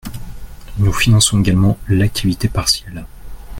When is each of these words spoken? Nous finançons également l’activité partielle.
Nous 0.79 0.93
finançons 0.93 1.39
également 1.39 1.77
l’activité 1.87 2.47
partielle. 2.49 3.05